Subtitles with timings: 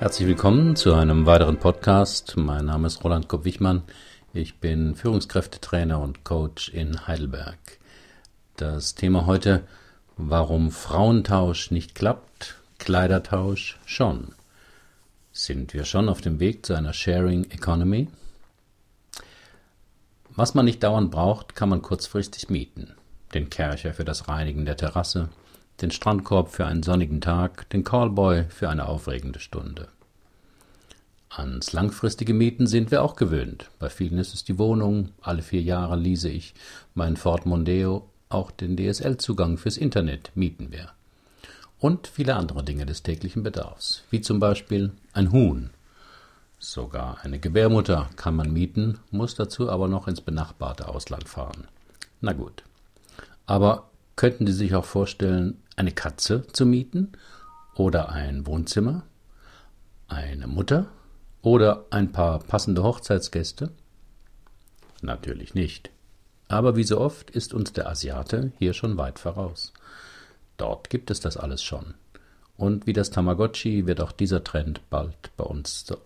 [0.00, 2.38] Herzlich willkommen zu einem weiteren Podcast.
[2.38, 3.82] Mein Name ist Roland Kopp-Wichmann.
[4.32, 7.58] Ich bin Führungskräftetrainer und Coach in Heidelberg.
[8.56, 9.62] Das Thema heute,
[10.16, 14.28] warum Frauentausch nicht klappt, Kleidertausch schon.
[15.32, 18.08] Sind wir schon auf dem Weg zu einer Sharing Economy?
[20.30, 22.94] Was man nicht dauernd braucht, kann man kurzfristig mieten.
[23.34, 25.28] Den Kercher für das Reinigen der Terrasse,
[25.80, 29.88] den Strandkorb für einen sonnigen Tag, den Callboy für eine aufregende Stunde.
[31.30, 33.70] Ans langfristige Mieten sind wir auch gewöhnt.
[33.78, 36.54] Bei vielen ist es die Wohnung, alle vier Jahre lease ich
[36.94, 40.90] meinen Ford Mondeo, auch den DSL-Zugang fürs Internet mieten wir.
[41.78, 45.70] Und viele andere Dinge des täglichen Bedarfs, wie zum Beispiel ein Huhn.
[46.58, 51.68] Sogar eine Gebärmutter kann man mieten, muss dazu aber noch ins benachbarte Ausland fahren.
[52.20, 52.64] Na gut.
[53.46, 57.12] Aber könnten Sie sich auch vorstellen, eine Katze zu mieten
[57.76, 59.04] oder ein Wohnzimmer,
[60.08, 60.88] eine Mutter
[61.42, 63.70] oder ein paar passende Hochzeitsgäste?
[65.02, 65.90] Natürlich nicht.
[66.48, 69.72] Aber wie so oft ist uns der Asiate hier schon weit voraus.
[70.56, 71.94] Dort gibt es das alles schon.
[72.56, 75.96] Und wie das Tamagotchi wird auch dieser Trend bald bei uns zu,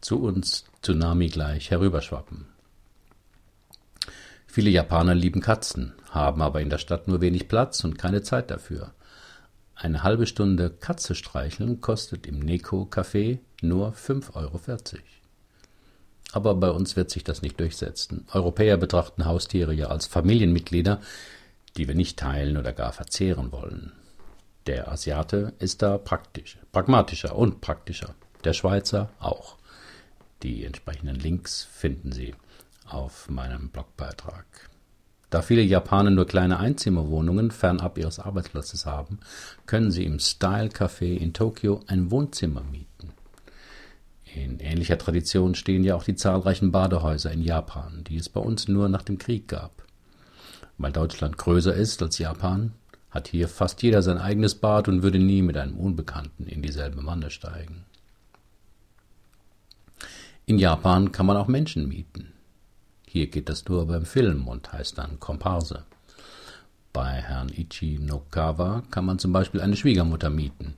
[0.00, 2.46] zu uns Tsunami gleich herüberschwappen.
[4.46, 8.50] Viele Japaner lieben Katzen, haben aber in der Stadt nur wenig Platz und keine Zeit
[8.50, 8.92] dafür.
[9.82, 14.60] Eine halbe Stunde Katze streicheln kostet im Neko-Café nur 5,40 Euro.
[16.32, 18.26] Aber bei uns wird sich das nicht durchsetzen.
[18.30, 21.00] Europäer betrachten Haustiere ja als Familienmitglieder,
[21.78, 23.92] die wir nicht teilen oder gar verzehren wollen.
[24.66, 28.14] Der Asiate ist da praktisch, pragmatischer und praktischer.
[28.44, 29.56] Der Schweizer auch.
[30.42, 32.34] Die entsprechenden Links finden Sie
[32.86, 34.44] auf meinem Blogbeitrag.
[35.30, 39.20] Da viele Japaner nur kleine Einzimmerwohnungen fernab ihres Arbeitsplatzes haben,
[39.66, 43.12] können sie im Style Café in Tokio ein Wohnzimmer mieten.
[44.34, 48.68] In ähnlicher Tradition stehen ja auch die zahlreichen Badehäuser in Japan, die es bei uns
[48.68, 49.84] nur nach dem Krieg gab.
[50.78, 52.72] Weil Deutschland größer ist als Japan,
[53.10, 57.04] hat hier fast jeder sein eigenes Bad und würde nie mit einem Unbekannten in dieselbe
[57.04, 57.84] Wanne steigen.
[60.46, 62.32] In Japan kann man auch Menschen mieten.
[63.12, 65.82] Hier geht das nur beim Film und heißt dann Komparse.
[66.92, 70.74] Bei Herrn Ichi Nokawa kann man zum Beispiel eine Schwiegermutter mieten,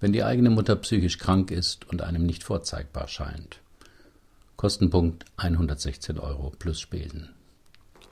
[0.00, 3.58] wenn die eigene Mutter psychisch krank ist und einem nicht vorzeigbar scheint.
[4.56, 7.28] Kostenpunkt 116 Euro plus Spesen.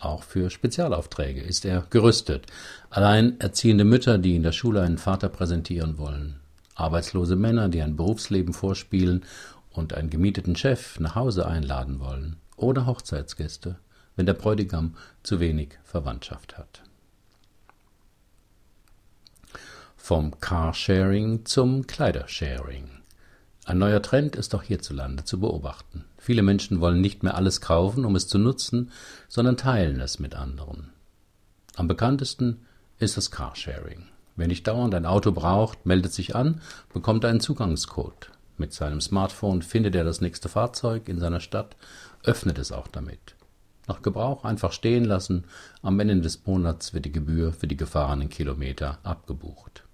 [0.00, 2.48] Auch für Spezialaufträge ist er gerüstet.
[2.90, 6.40] Allein erziehende Mütter, die in der Schule einen Vater präsentieren wollen,
[6.74, 9.24] arbeitslose Männer, die ein Berufsleben vorspielen
[9.70, 13.78] und einen gemieteten Chef nach Hause einladen wollen, oder Hochzeitsgäste,
[14.16, 16.82] wenn der Bräutigam zu wenig Verwandtschaft hat.
[19.96, 22.90] Vom Carsharing zum Kleidersharing.
[23.64, 26.04] Ein neuer Trend ist auch hierzulande zu beobachten.
[26.18, 28.90] Viele Menschen wollen nicht mehr alles kaufen, um es zu nutzen,
[29.28, 30.90] sondern teilen es mit anderen.
[31.76, 32.66] Am bekanntesten
[32.98, 34.08] ist das Carsharing.
[34.34, 36.60] Wer nicht dauernd ein Auto braucht, meldet sich an,
[36.92, 38.30] bekommt einen Zugangscode.
[38.56, 41.76] Mit seinem Smartphone findet er das nächste Fahrzeug in seiner Stadt
[42.22, 43.34] öffnet es auch damit.
[43.88, 45.44] Nach Gebrauch einfach stehen lassen,
[45.82, 49.84] am Ende des Monats wird die Gebühr für die gefahrenen Kilometer abgebucht.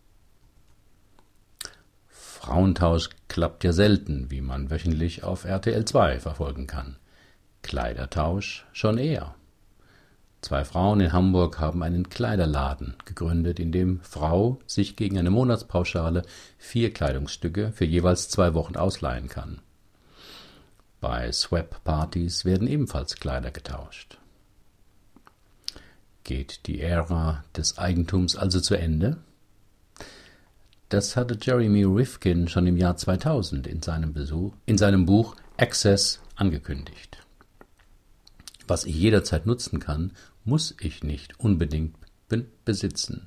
[2.08, 6.96] Frauentausch klappt ja selten, wie man wöchentlich auf RTL 2 verfolgen kann.
[7.62, 9.34] Kleidertausch schon eher.
[10.40, 16.22] Zwei Frauen in Hamburg haben einen Kleiderladen gegründet, in dem Frau sich gegen eine Monatspauschale
[16.58, 19.60] vier Kleidungsstücke für jeweils zwei Wochen ausleihen kann.
[21.00, 24.18] Bei Swap-Partys werden ebenfalls Kleider getauscht.
[26.24, 29.18] Geht die Ära des Eigentums also zu Ende?
[30.88, 36.20] Das hatte Jeremy Rifkin schon im Jahr 2000 in seinem, Besuch, in seinem Buch Access
[36.34, 37.18] angekündigt.
[38.68, 40.12] Was ich jederzeit nutzen kann,
[40.44, 41.96] muss ich nicht unbedingt
[42.66, 43.26] besitzen.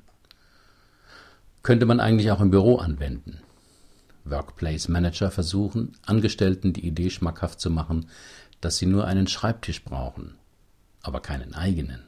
[1.64, 3.40] Könnte man eigentlich auch im Büro anwenden.
[4.24, 8.08] Workplace Manager versuchen, Angestellten die Idee schmackhaft zu machen,
[8.60, 10.36] dass sie nur einen Schreibtisch brauchen,
[11.02, 12.04] aber keinen eigenen.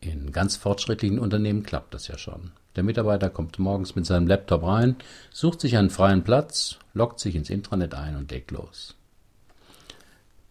[0.00, 2.52] In ganz fortschrittlichen Unternehmen klappt das ja schon.
[2.76, 4.96] Der Mitarbeiter kommt morgens mit seinem Laptop rein,
[5.30, 8.94] sucht sich einen freien Platz, loggt sich ins Intranet ein und legt los.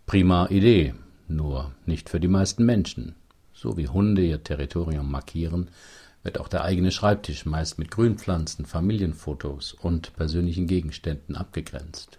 [0.06, 0.94] Prima Idee,
[1.36, 3.16] nur nicht für die meisten Menschen.
[3.54, 5.70] So wie Hunde ihr Territorium markieren,
[6.24, 12.18] wird auch der eigene Schreibtisch meist mit Grünpflanzen, Familienfotos und persönlichen Gegenständen abgegrenzt.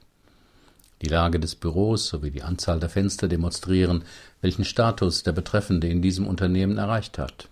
[1.02, 4.04] Die Lage des Büros sowie die Anzahl der Fenster demonstrieren,
[4.40, 7.48] welchen Status der Betreffende in diesem Unternehmen erreicht hat.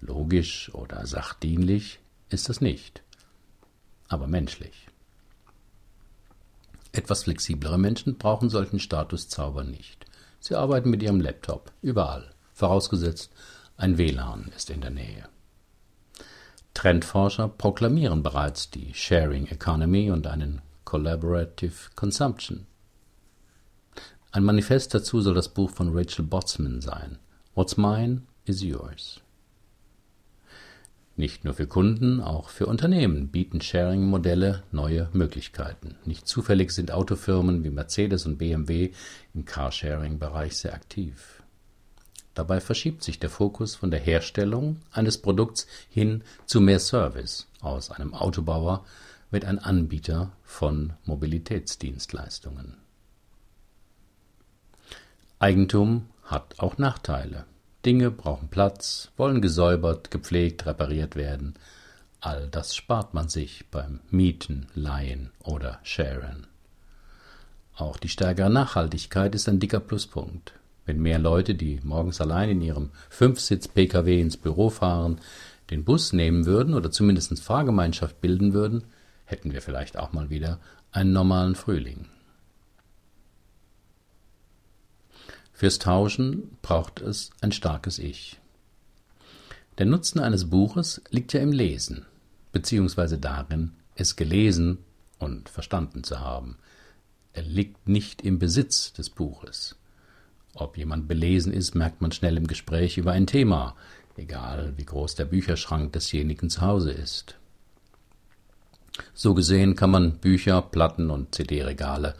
[0.00, 1.98] Logisch oder sachdienlich
[2.30, 3.02] ist es nicht,
[4.08, 4.86] aber menschlich.
[6.92, 10.05] Etwas flexiblere Menschen brauchen solchen Statuszauber nicht.
[10.46, 13.32] Sie arbeiten mit ihrem Laptop überall, vorausgesetzt
[13.76, 15.28] ein WLAN ist in der Nähe.
[16.72, 22.68] Trendforscher proklamieren bereits die Sharing Economy und einen Collaborative Consumption.
[24.30, 27.18] Ein Manifest dazu soll das Buch von Rachel Botsman sein.
[27.56, 29.20] What's mine is yours.
[31.18, 35.96] Nicht nur für Kunden, auch für Unternehmen bieten Sharing-Modelle neue Möglichkeiten.
[36.04, 38.92] Nicht zufällig sind Autofirmen wie Mercedes und BMW
[39.32, 41.42] im Carsharing-Bereich sehr aktiv.
[42.34, 47.46] Dabei verschiebt sich der Fokus von der Herstellung eines Produkts hin zu mehr Service.
[47.62, 48.84] Aus einem Autobauer
[49.30, 52.76] wird ein Anbieter von Mobilitätsdienstleistungen.
[55.38, 57.46] Eigentum hat auch Nachteile.
[57.86, 61.54] Dinge brauchen Platz, wollen gesäubert, gepflegt, repariert werden.
[62.20, 66.48] All das spart man sich beim Mieten, Leihen oder Sharen.
[67.76, 70.52] Auch die stärkere Nachhaltigkeit ist ein dicker Pluspunkt.
[70.84, 75.20] Wenn mehr Leute, die morgens allein in ihrem Fünfsitz-Pkw ins Büro fahren,
[75.70, 78.82] den Bus nehmen würden oder zumindest Fahrgemeinschaft bilden würden,
[79.26, 80.58] hätten wir vielleicht auch mal wieder
[80.90, 82.06] einen normalen Frühling.
[85.56, 88.38] Fürs Tauschen braucht es ein starkes Ich.
[89.78, 92.04] Der Nutzen eines Buches liegt ja im Lesen,
[92.52, 94.76] beziehungsweise darin, es gelesen
[95.18, 96.58] und verstanden zu haben.
[97.32, 99.76] Er liegt nicht im Besitz des Buches.
[100.52, 103.76] Ob jemand belesen ist, merkt man schnell im Gespräch über ein Thema,
[104.18, 107.36] egal wie groß der Bücherschrank desjenigen zu Hause ist.
[109.14, 112.14] So gesehen kann man Bücher, Platten und CD-Regale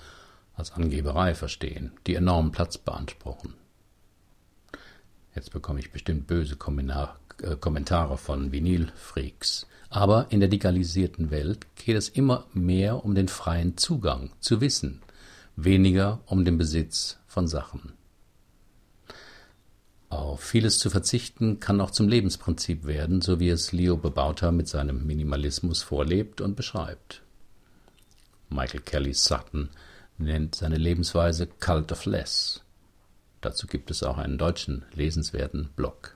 [0.56, 3.54] als Angeberei verstehen, die enormen Platz beanspruchen.
[5.34, 9.66] Jetzt bekomme ich bestimmt böse äh, Kommentare von Vinylfreaks.
[9.90, 15.02] Aber in der digitalisierten Welt geht es immer mehr um den freien Zugang zu Wissen,
[15.54, 17.92] weniger um den Besitz von Sachen.
[20.08, 24.68] Auf vieles zu verzichten kann auch zum Lebensprinzip werden, so wie es Leo Bebauter mit
[24.68, 27.22] seinem Minimalismus vorlebt und beschreibt.
[28.48, 29.68] Michael Kelly Sutton
[30.18, 32.62] nennt seine Lebensweise Cult of Less.
[33.40, 36.14] Dazu gibt es auch einen deutschen lesenswerten Blog.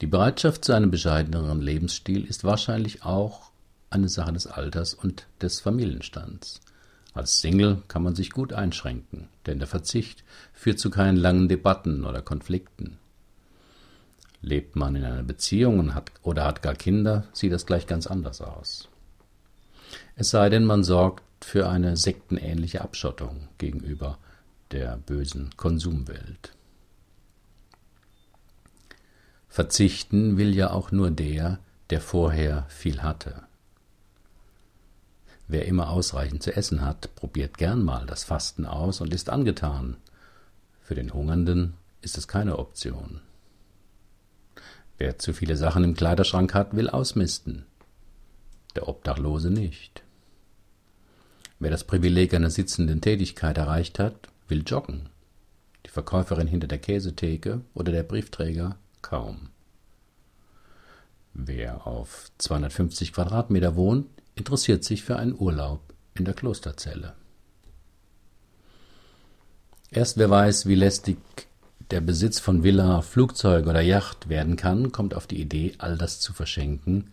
[0.00, 3.50] Die Bereitschaft zu einem bescheideneren Lebensstil ist wahrscheinlich auch
[3.90, 6.60] eine Sache des Alters und des Familienstands.
[7.12, 12.04] Als Single kann man sich gut einschränken, denn der Verzicht führt zu keinen langen Debatten
[12.04, 12.98] oder Konflikten.
[14.42, 18.06] Lebt man in einer Beziehung und hat, oder hat gar Kinder, sieht das gleich ganz
[18.06, 18.88] anders aus.
[20.14, 24.18] Es sei denn, man sorgt für eine sektenähnliche Abschottung gegenüber
[24.70, 26.54] der bösen Konsumwelt.
[29.48, 31.58] Verzichten will ja auch nur der,
[31.90, 33.42] der vorher viel hatte.
[35.48, 39.96] Wer immer ausreichend zu essen hat, probiert gern mal das Fasten aus und ist angetan.
[40.80, 43.20] Für den Hungernden ist es keine Option.
[44.98, 47.66] Wer zu viele Sachen im Kleiderschrank hat, will ausmisten.
[48.76, 50.04] Der Obdachlose nicht.
[51.60, 54.14] Wer das Privileg einer sitzenden Tätigkeit erreicht hat,
[54.48, 55.10] will joggen.
[55.84, 59.50] Die Verkäuferin hinter der Käsetheke oder der Briefträger kaum.
[61.34, 65.80] Wer auf 250 Quadratmeter wohnt, interessiert sich für einen Urlaub
[66.14, 67.12] in der Klosterzelle.
[69.90, 71.18] Erst wer weiß, wie lästig
[71.90, 76.20] der Besitz von Villa, Flugzeug oder Yacht werden kann, kommt auf die Idee, all das
[76.20, 77.12] zu verschenken,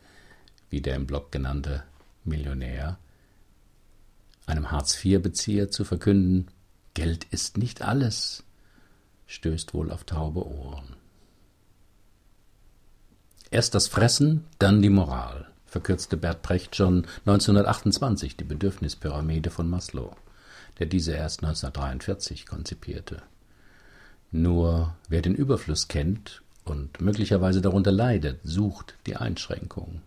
[0.70, 1.84] wie der im Blog genannte
[2.24, 2.98] Millionär,
[4.48, 6.48] einem Hartz-IV-Bezieher zu verkünden,
[6.94, 8.44] Geld ist nicht alles,
[9.28, 10.96] stößt wohl auf taube Ohren.
[13.52, 20.16] Erst das Fressen, dann die Moral, verkürzte Bert Brecht schon 1928 die Bedürfnispyramide von Maslow,
[20.80, 23.22] der diese erst 1943 konzipierte.
[24.32, 30.02] Nur wer den Überfluss kennt und möglicherweise darunter leidet, sucht die Einschränkung.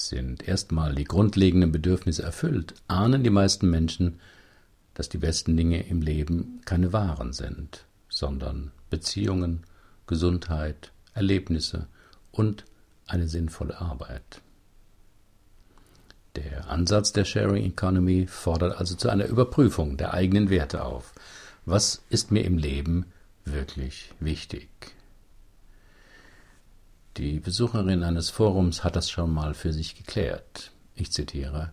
[0.00, 4.20] Sind erstmal die grundlegenden Bedürfnisse erfüllt, ahnen die meisten Menschen,
[4.94, 9.64] dass die besten Dinge im Leben keine Waren sind, sondern Beziehungen,
[10.06, 11.88] Gesundheit, Erlebnisse
[12.30, 12.64] und
[13.08, 14.40] eine sinnvolle Arbeit.
[16.36, 21.12] Der Ansatz der Sharing Economy fordert also zu einer Überprüfung der eigenen Werte auf.
[21.66, 23.06] Was ist mir im Leben
[23.44, 24.68] wirklich wichtig?
[27.18, 30.70] Die Besucherin eines Forums hat das schon mal für sich geklärt.
[30.94, 31.72] Ich zitiere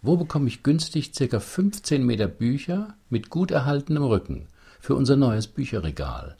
[0.00, 1.38] Wo bekomme ich günstig ca.
[1.38, 4.48] 15 Meter Bücher mit gut erhaltenem Rücken
[4.80, 6.38] für unser neues Bücherregal?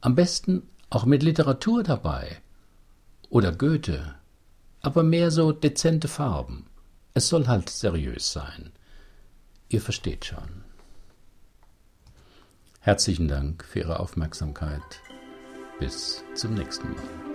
[0.00, 2.38] Am besten auch mit Literatur dabei.
[3.28, 4.14] Oder Goethe.
[4.80, 6.64] Aber mehr so dezente Farben.
[7.12, 8.72] Es soll halt seriös sein.
[9.68, 10.64] Ihr versteht schon.
[12.80, 14.80] Herzlichen Dank für Ihre Aufmerksamkeit.
[15.78, 17.33] Bis zum nächsten Mal.